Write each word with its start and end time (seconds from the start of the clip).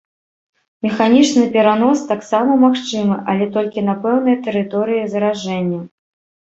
Механічны 0.85 1.43
перанос 1.57 1.99
таксама 2.13 2.51
магчымы, 2.65 3.15
але 3.35 3.45
толькі 3.59 3.87
на 3.93 3.99
пэўнай 4.09 4.35
тэрыторыі 4.51 5.09
заражэння. 5.15 5.81